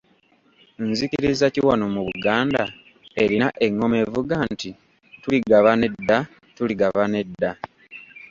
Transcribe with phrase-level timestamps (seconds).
[0.87, 2.61] "Nzikiriza ki wano mu Buganda
[3.23, 4.69] erina eng’oma evuga nti
[5.21, 6.17] “Tuligabana edda,
[6.55, 7.51] tuligabana edda”?"